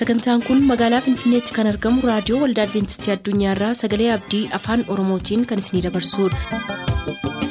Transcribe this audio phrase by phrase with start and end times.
[0.00, 5.64] sagantaan kun magaalaa finfinneetti kan argamu raadiyoo waldaa adventistii addunyaarraa sagalee abdii afaan oromootiin kan
[5.64, 7.50] isinidabarsudha.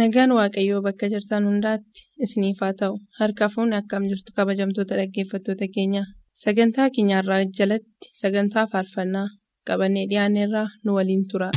[0.00, 6.02] nagaan waaqayyoo bakka jirtan hundaatti isiniif haa ta'u harka fuunni akkam jirtu kabajamtoota dhaggeeffattoota keenya
[6.44, 9.28] sagantaa keenyarraa jalatti sagantaa faarfannaa
[9.68, 11.50] qabannee dhiyaanneerraa nu waliin tura.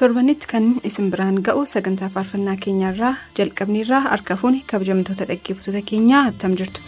[0.00, 6.56] Torbanitti kan isin biraan ga'u sagantaa faarfannaa keenyarraa jalqabniirraa harka fuuni kabajamtoota dhaggeeffattoota keenyaa attam
[6.62, 6.80] jirtu.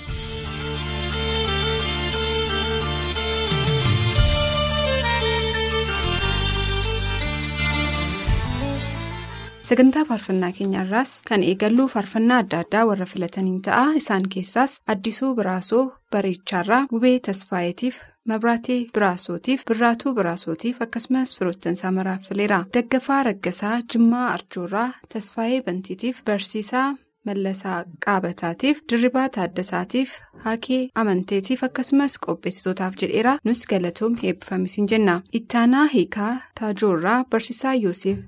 [9.69, 15.85] sagantaa faarfannaa keenyarraas kan eegallu faarfannaa adda addaa warra filataniin ta'a isaan keessaas addisuu biraasoo
[16.13, 18.01] bareechaarraa gubee tasfaayetiif.
[18.31, 26.89] Mabraatee biraasootiif birraatuu biraasootiif akkasumas firoottansaa maraaffileera daggafaa raggasaa jimmaa arjoorraa tasfaayee bantiitiif barsiisaa
[27.27, 36.33] mallasaa qaabataatiif dirribaa taaddasaatiif haakee amanteetiif akkasumas qopheessitootaaf jedheera nus galatoom eebbifamisiin jenna ittaanaa hiikaa
[36.61, 38.19] taajoorraa barsiisaa yoosef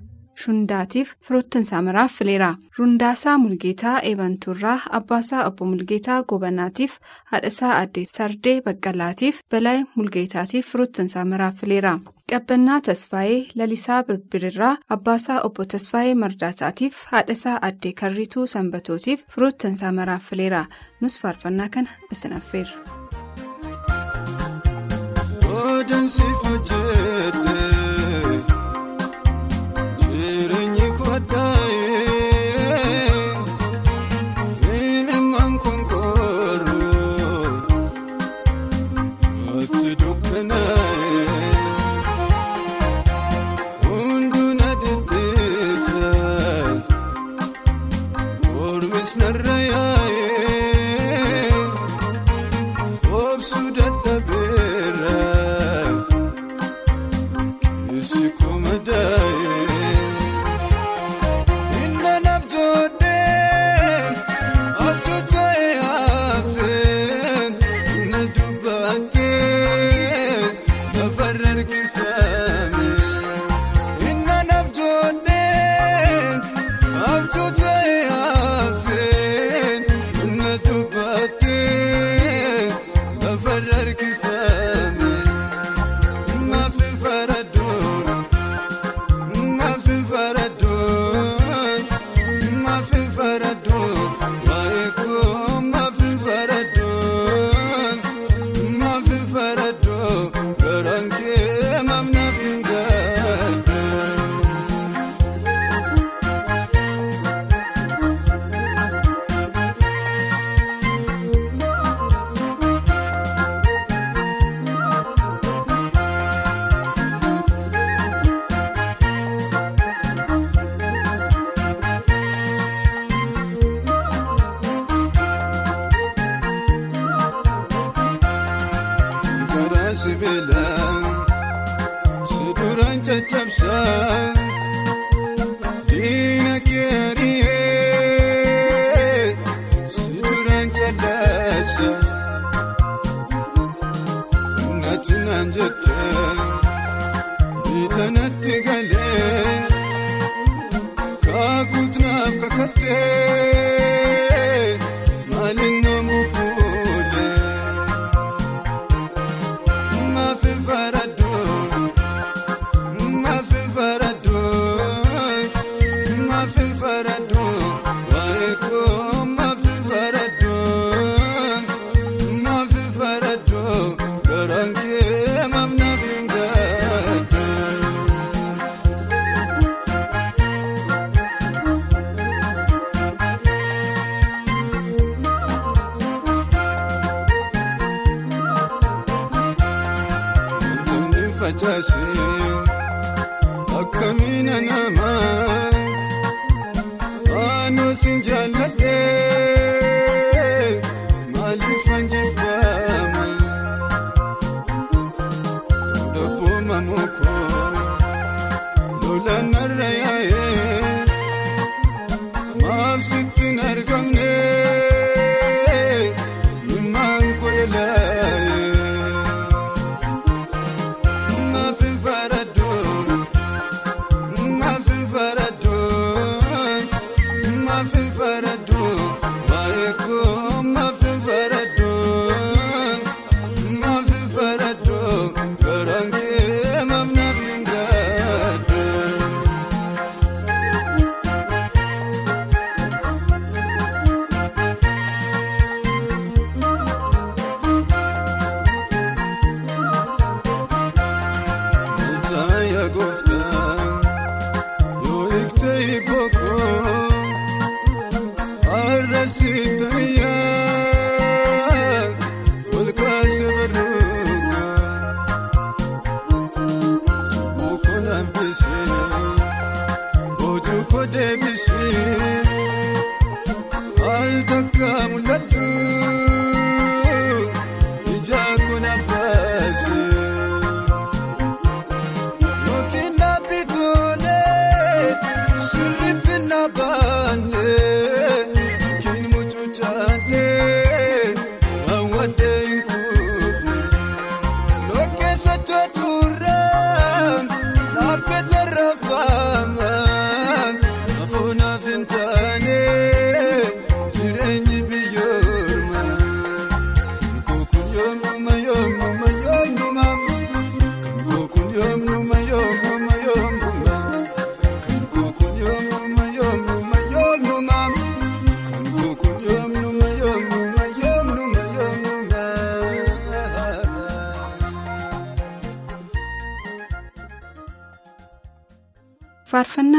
[0.43, 6.97] shundaatiif firoottansaa maraaffileera rundaasaa mulgeetaa eebantuurraa abbaasaa obbo mulgeetaa gobanaatiif
[7.31, 11.93] haadhasaa addee sardee baqqalaatiif balaa mulgeetaatiif firoottansaa maraaffileera
[12.31, 20.65] qabbannaa tasfaayee lalisaa birbirirraa abbaasaa obbo tasfaayee mardaasaatiif haadhasaa addee karrituu sanbatootiif firoottansaa maraaffileera
[21.01, 22.77] nus faarfannaa kana isin affeerra.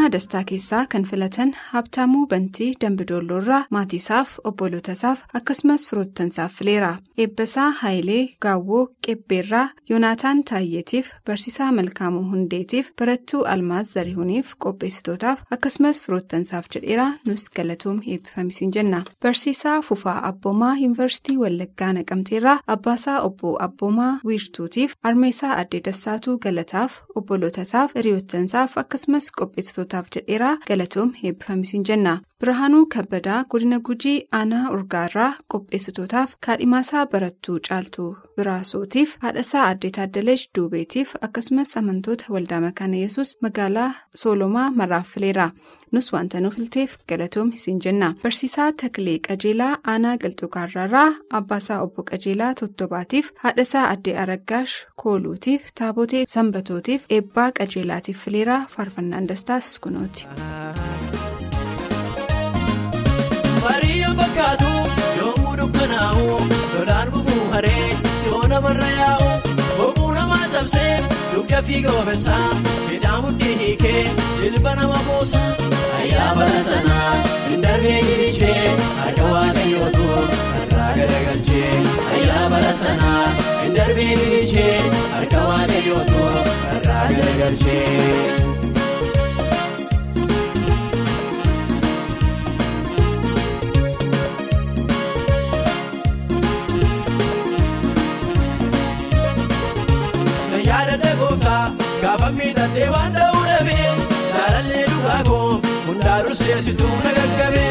[0.06, 6.90] Faarfannaa dastaa keessaa kan filatan Habtaamuu Bantii Dambidoolloorraa maatiisaaf obbolootasaaf akkasumas firoottansaaf fileera.
[7.18, 16.66] Eebbasaa Haayilee Gaawwoo Qebbeerraa Yoonaataan Taayyeetiif Barsiisaa Malkaamuu Hundeetiif Barattuu Almaaz Zarihuuniif qopheessitootaaf akkasumas firoottansaaf
[16.74, 19.02] jedheera nus galatoom eebbifamisiin jenna.
[19.22, 27.94] Barsiisaa Fufaa Abboomaa Yuunivarsiitii Wallaggaa Naqamteerraa Abbaasaa Obbo Abboomaa Wiirtuutiif Armeesaa Addee Dassaatuu Galataaf obbolootasaaf
[27.96, 32.20] hiriyoottansaaf akkasumas qopheessitootaaf jedheera galatoom eebbifamisiin jenna.
[32.40, 41.14] Birhaanuu Kabbadaa godina Gujii aanaa urgaarraa qopheessitootaaf kaadhimaasaa barattuu caaltuu biraasotiif haadhasaa addee taaddaleesh duubeetiif
[41.28, 43.88] akkasumas amantoota waldaa makaana yesus magaalaa
[44.22, 45.46] soolomaa maraaffileera
[45.92, 51.08] nus wanta nuuf ilteef galatoom isin jenna barsiisaa taklee qajeelaa aanaa galtugaarraarraa
[51.40, 59.78] abbaasaa obbo qajeelaa tottobaatiif haadhasaa addee araggaash kooluutiif taabotee sanbatootiif eebbaa qajeelaatiif fileeraa faarfannaan dastaas
[59.80, 60.26] kunooti.
[63.66, 64.70] Maariyaa fakkaatu
[65.20, 66.26] yommuu dukkanaa'u
[66.74, 67.86] lolaan gufuu haree
[68.26, 69.30] yoo namarra yaa'u
[69.78, 70.92] boquu namaa cabsee
[71.32, 72.44] dugda fiiga obeessaa
[72.88, 74.02] midhaan mudhii hiikee
[74.42, 75.42] jilba nama buusa.
[76.00, 77.12] Ayyaa bara sanaa
[77.48, 80.06] hin darbee gilichee harka waaqayyootu
[80.62, 81.72] irraa garagalchee.
[82.14, 83.24] Ayyaa bara sanaa
[83.62, 84.74] hin darbee gilichee
[85.16, 86.22] harka waaqayyootu
[86.76, 88.55] irraa garagalchee.
[102.66, 103.90] Miidhagdee waan dha'uu dhabee
[104.34, 107.70] jaalallee dhugaa koo hundaa durseessituu na gaggabee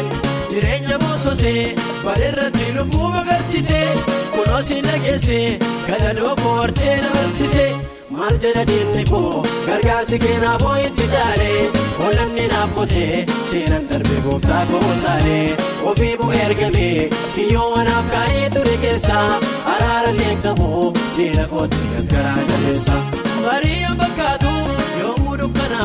[0.50, 1.74] jireenya boososee
[2.04, 3.88] bareerratti lubbuu magarsitee
[4.36, 7.68] kunoo si nageessee gadadoo koo hortee dabarsitee
[8.16, 11.60] maal jedha diinni koo gargaarsi keenaaf hoo itti caalee
[12.08, 15.56] olamni naaf qotee seenan darbe gooftaa koo taalee
[15.92, 19.28] ofii bu'ee ergamee kiyyoo wanaaf kaa'ee ture keessaa
[19.74, 20.72] araarallee qabu
[21.16, 22.96] diina kootti garaa jabeessa.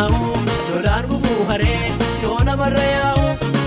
[0.02, 1.92] Dukkanaa'u lolaan gufuu haree
[2.24, 3.26] yoo namarra yaa'u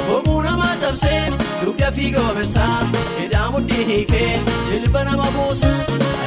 [0.08, 1.20] boquu namaa cabsee
[1.64, 2.78] dugda fiiga obeessaa
[3.18, 4.32] midhaan mudhii hiikee
[4.70, 5.70] jilba nama buusa.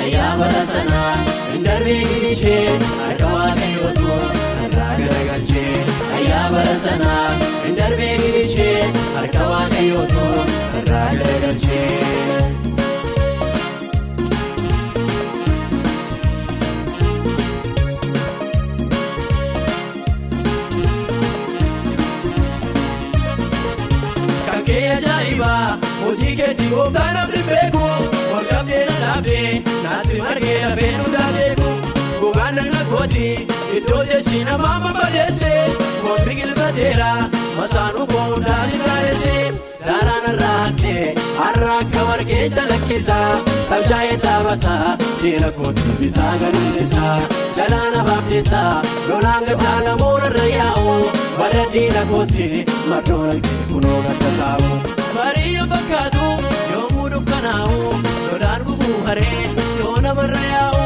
[0.02, 1.12] Ayyaa bara sanaa
[1.52, 4.16] hin darbee gilishee harka waaqayyootu
[4.68, 5.76] irraa garagalchee.
[6.20, 7.28] Ayyaa bara sanaa
[7.66, 8.80] hin darbee gilishee
[9.18, 10.26] harka waaqayyootu
[10.82, 12.67] irraa garagalchee.
[26.08, 27.84] Hojii keetii gooftaan namni beeku
[28.34, 31.70] walqabdee na dhaabdee naatti margee lafee nu taateeku
[32.22, 33.26] gogaan nagna kooti
[33.80, 35.54] iddoo jechi namaa mabadeesse
[36.02, 37.12] foon biqilfateera
[37.58, 39.36] masaanuu koo hundaa si gaadesse
[39.88, 43.18] daaraan irraa haqqee har'a akka margee calaqqisa
[43.72, 44.76] tabshaa'ee dhaabata
[45.24, 47.06] diina kooti bitaa gadulleessa
[47.58, 48.64] jalaana baafteetta
[49.10, 50.96] lolaan gaddaa lamuun irra yaa'u
[51.42, 52.48] bara diina kooti
[52.94, 54.72] mardoon argee kunoo gadda taa'u.
[55.16, 56.26] Maariyaa fakkaatu
[56.74, 57.78] yommuu dukkanaa'u
[58.32, 59.44] lolaan gufuu haree
[59.80, 60.82] yoo namarra yaa'u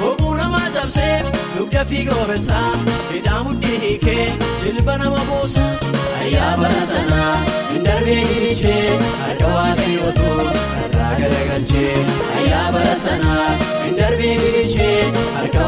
[0.00, 1.16] boquu namaa cabsee
[1.56, 2.70] dugda fiiga obeessaa
[3.12, 4.26] midhaan mudhii hiikee
[4.64, 5.64] jilba nama buusa.
[6.20, 7.34] Ayyaa bara sanaa
[7.72, 10.28] hin darbee gilishee harka waaqayyootu
[10.84, 11.94] irraa garagalchee.
[12.38, 13.48] Ayyaa bara sanaa
[13.84, 15.00] hin darbee gilishee
[15.38, 15.65] harka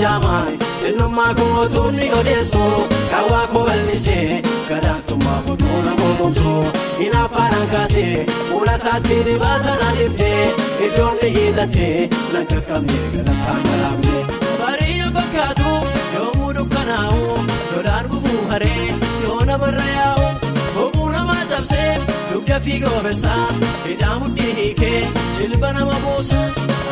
[0.00, 0.52] jaamaan
[0.82, 6.64] xinnummaa kootuun ni odeessoo kaawwaa koo bal'isee gadaantummaa butuuna boqomsoo
[7.06, 10.44] inaaffaadhaan kaatee fuula isaatti dibaata na dhibdee
[10.86, 11.96] iddoon ni hiixatee
[12.32, 14.18] nagga qabnee galataan galaafne.
[14.60, 15.70] Barii fakkaatu
[16.14, 17.26] yoomuu dukkanaa'u
[17.74, 18.86] lolaan gufuu haree
[19.24, 20.26] yoo namarra yaa'u
[20.74, 21.92] boquu namaa cabsee
[22.32, 23.46] dugda fiiga obeessaa
[23.86, 25.00] hidhaa mudhii hiikee
[25.38, 26.40] jilba nama buusa.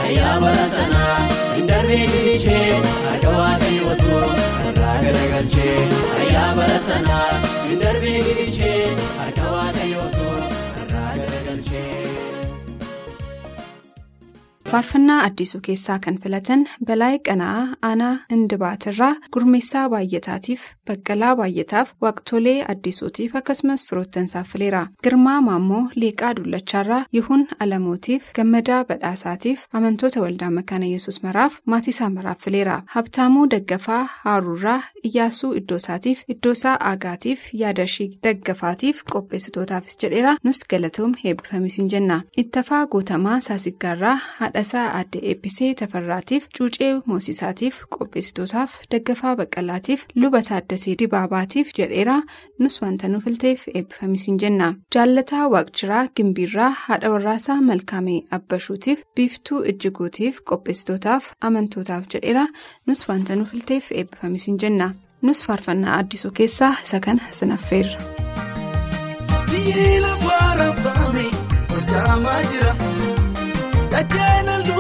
[0.05, 1.17] Ayyaa bara sanaa
[1.57, 2.77] hin darbee gidishee
[3.15, 4.19] akka waaqayyootu
[4.71, 5.77] irraa garagalchee.
[6.21, 7.31] Ayyaa bara sanaa
[7.69, 8.85] hin darbee gidishee
[9.27, 10.29] akka waaqayyootu
[10.83, 12.18] irraa garagalchee.
[14.71, 20.61] Faarfannaa addisuu keessaa kan filatan Balaayii Qana'aa Aanaa Indibaatirraa Gurmeessaa Baay'ataatiif
[20.91, 24.83] Baqqalaa Baay'ataaf Waaqtolee Addisuutiif akkasumas firoottansaaf fileera.
[25.05, 32.39] Girmaa Maammoo Liiqaa Dullachaarraa Yihun Alamootiif Gammadaa Badhaasaatiif amantoota waldaa makaana yesus maraaf maatiisaa maraaf
[32.45, 32.83] fileera.
[32.97, 42.21] Habtaamuu Daggafaa Haaruurraa Iyyaasuu Iddoosaatiif Iddoosaa Aagaatiif Yaadashii Daggafaatiif qopheessitootaafis jedheera nus galatoom heebbifamisiin jenna.
[42.37, 44.19] Ittafaa Guutamaa Saasiggaarraa
[44.59, 52.17] haadhasaa aadde eebbisee tafarraatiif cuucee moosisaatiif qopheessitootaaf daggafaa baqqalaatiif luba taaddasee dibaabaatiif jedheera.
[52.59, 54.73] Nus wanta nu filteef eebbifamisiin jenna.
[54.95, 62.47] Jaallataa waaqjiraa gimbiirraa haadha warraasaa malkaamee abbashuutiif biiftuu ijjiguutiif qopheessitootaaf amantootaaf jedheera.
[62.87, 64.91] Nus wanta nu filteef eebbifamisiin jenna.
[65.23, 67.99] Nus faarfannaa addisuu keessaa isa kana sinaffeerra.
[73.93, 74.78] Biyyi lafaa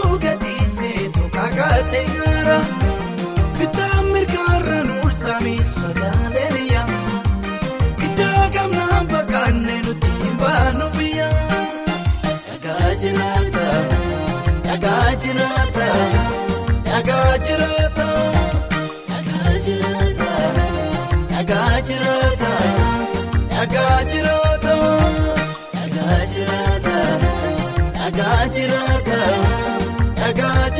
[30.28, 30.70] dhagaa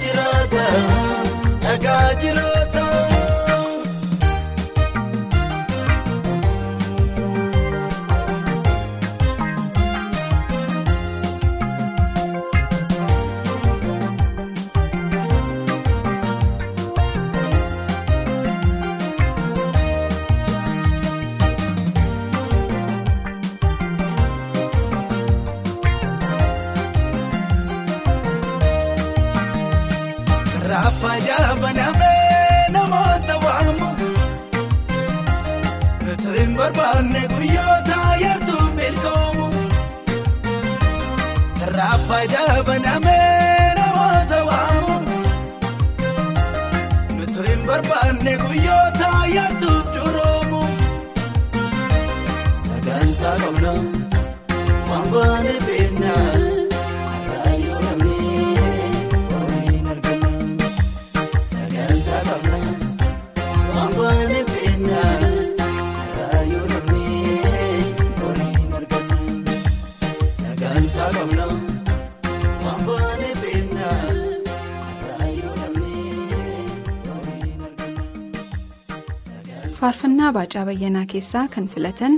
[0.00, 0.64] jiraata,
[1.62, 3.11] dhagaa jiraata.
[80.36, 82.14] Baacaa bayyanaa keessaa kan filatan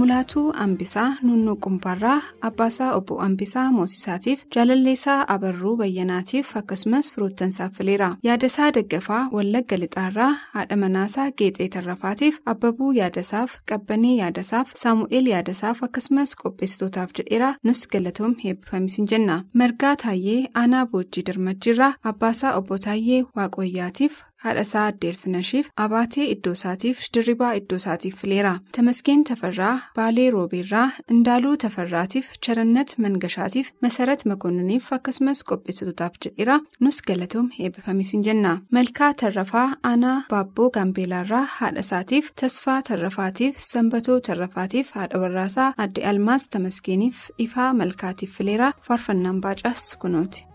[0.00, 2.16] mulaatuu ambisaa nunnuu qumbaarraa
[2.48, 10.76] abbaasaa obbo ambisaa moosisaatiif jaalalleessaa abarruu bayyanaatiif akkasumas firoottansaaf fileera yaadasaa daggafaa wallagga lixaarraa haadha
[10.84, 19.08] manaasaa geexee tarrafaatiif abbabuu yaadasaaf qabbanee yaadasaaf saamu'eel yaadasaaf akkasumas qopheessitootaaf jedheera nus galatoom heebbifamisiin
[19.14, 27.52] jenna margaa taayyee aanaa boojjii dirmajjiirraa abbaasaa obbo taayyee waaqoyyaatiif haadhasaa addeelfinashiif abaatee iddoosaatiif dirribaa
[27.60, 28.54] iddoosaatiif fileera.
[28.76, 36.58] Tamasgeen tafarraa baalee roobeerraa indaaluu tafarraatiif charannat mangashaatiif masarat makoonniniif akkasumas qopheessitootaaf jedheera.
[36.80, 38.52] Nus galatoom heebbifamisiin jenna.
[38.70, 47.24] Malkaa tarrafaa aanaa baabboo gaambeelaarraa haadhasaatiif tasfaa tarrafaatiif sanbatoo tarrafaatiif haadha warraasaa adde almaas tamasgeeniif
[47.46, 48.72] ifaa malkaatiif fileera.
[48.88, 50.46] Faarfannaan baacaas kunooti.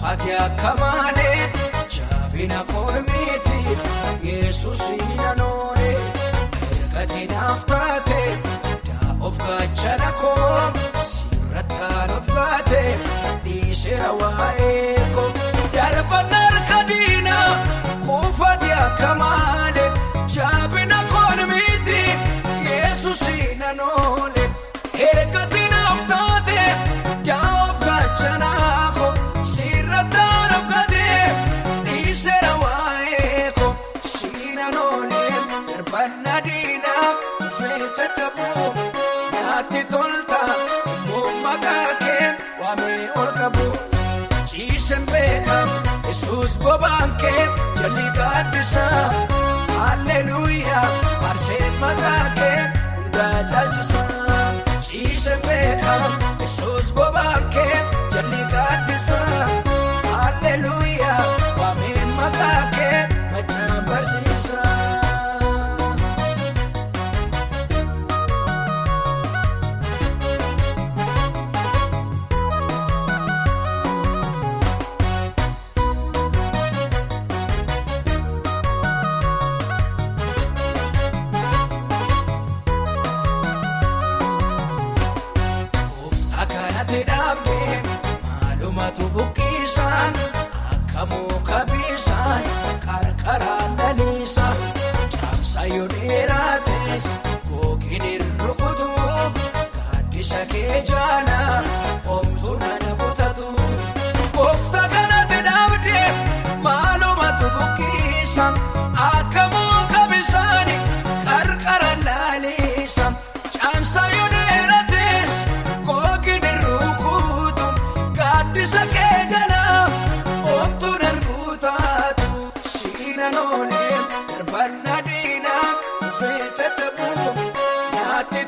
[0.00, 1.50] Kuufate akka malee
[1.94, 3.60] jaabina kolmiiti
[4.28, 4.82] yesus
[5.16, 5.90] nanoone
[6.76, 8.20] ergati naaf taate
[8.88, 10.60] daa of gaachana koo
[11.12, 12.82] sirrattaan of gaate
[13.44, 15.28] dhiisera waa'ee koo
[15.76, 17.36] darbannaar kadiina
[18.06, 19.90] kuufate akka malee
[20.36, 22.00] jaabina kolmiiti
[22.70, 23.67] yesus nanoone
[39.70, 40.40] nyaatti tolta
[41.44, 42.26] maqaa kee
[42.60, 43.66] waamee ol qabu
[44.50, 45.72] ciisen beekamu
[46.06, 47.44] yesuus bobaan kee
[47.80, 49.12] jalli gaaddisaa
[49.78, 50.86] halleluuyaa
[51.20, 52.60] faarsee maqaa kee
[52.96, 54.52] hundaa caalchisaa.
[54.88, 56.08] Ciisen beekama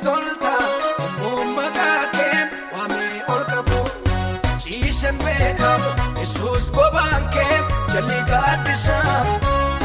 [0.05, 0.55] tolta
[1.57, 2.41] maqaa kee
[2.73, 3.81] waamee ol qabu
[4.63, 7.57] ciisen beekamu yesuus bobaan kee
[7.93, 9.19] jalli gaaddisaa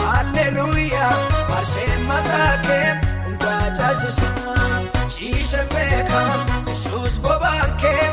[0.05, 1.13] halleluuyaa
[1.49, 2.89] faarsee maqaa kee
[3.25, 4.69] hundaa caalchisaa
[5.15, 8.03] ciisen beekamu yesuus bobaan kee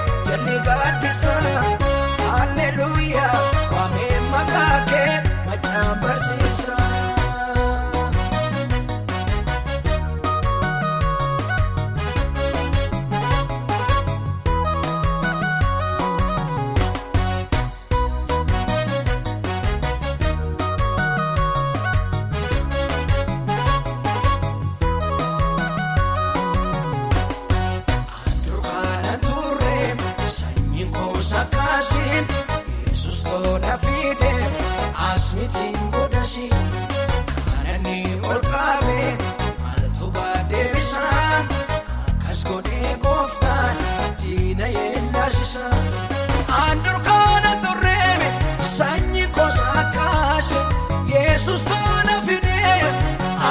[45.57, 46.85] yeellasiisa.
[46.85, 48.19] Durkaana turre
[48.59, 50.59] sanyiin koosa kaasi
[51.07, 52.85] yesus tola fide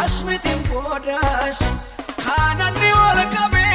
[0.01, 1.65] asmitiin godhasi
[2.25, 3.65] kanani ol qaabe.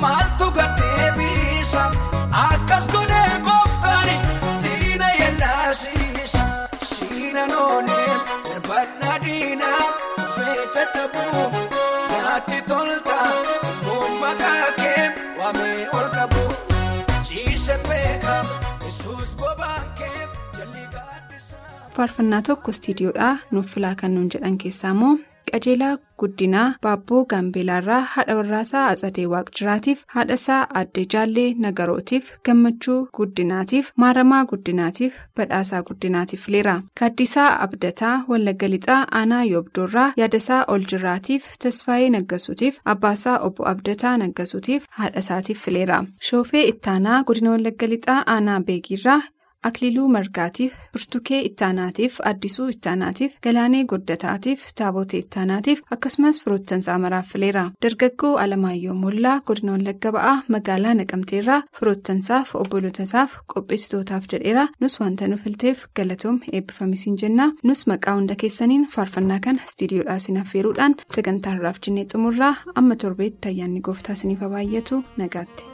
[0.00, 1.84] Maaltu gaddeebisa
[2.32, 4.16] akkas godhee gooftaani
[4.62, 6.44] diina yellaasiisa
[6.82, 8.14] siina noolee
[8.48, 9.84] darbanna diinaa
[10.18, 11.24] dhufee caccabu
[12.10, 13.18] nyaatti tolta
[15.38, 15.88] waamee
[21.96, 25.14] faarfannaa tokko istiidiyoodhaa nuuf filaa kan nuun jedhan keessaa immoo
[25.52, 34.40] qajeelaa guddinaa baabboo gaambeelaarraa haadha warraasaa atsadee waaqjiraatiif haadhasaa addee jaallee nagarootiif gammachuu guddinaatiif maaramaa
[34.52, 43.38] guddinaatiif badhaasaa guddinaatiif fileera kaaddisaa abdataa wallagga lixaa aanaa yoobdoorraa yaadasaa oljiraatiif tasfaayee naggasuutiif abbaasaa
[43.50, 49.20] obbo abdataa naggasuutiif haadhasaatiif fileera shoofee ittaanaa godina wallagga lixaa aanaa beegiirraa.
[49.68, 58.32] Akililuu margaatiif birtukee ittaanaatiif addisuu ittaanaatiif galaanee guddataatiif taabotee ittaanaatiif akkasumas firoottansaa maraaf fileera dargaggoo
[58.44, 65.86] alamaayyoo mollaa godina wallagga ba'aa magaalaa naqamteerraa firoottansaaf obbolotasaaf qopheessitootaaf jedheera nus wanta nu filteef
[66.00, 72.04] galatoom eebbifamisiin jennaa nus maqaa hunda keessaniin faarfannaa kana istiidiyoodhaa isin affeeruudhaan sagantaa irraaf jennee
[72.12, 75.73] xumurraa amma torbeetti ayyaanni gooftaa isiniif baay'atu nagaatti.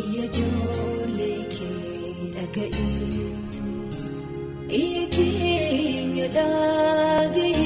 [0.00, 3.28] Iyya ijoollee kee dhaga'ee
[4.80, 7.65] iyya keenya dhaga'ee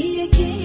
[0.00, 0.59] iyya keenya